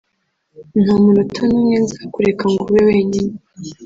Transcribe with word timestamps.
nta 0.83 0.95
munota 1.03 1.41
n’umwe 1.49 1.77
nzakureka 1.83 2.43
ngo 2.51 2.61
ube 2.67 2.79
wenyine 2.87 3.33